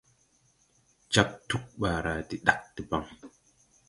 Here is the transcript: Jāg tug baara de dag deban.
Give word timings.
Jāg 1.17 1.35
tug 1.53 1.75
baara 1.85 2.13
de 2.31 2.39
dag 2.49 2.65
deban. 2.81 3.07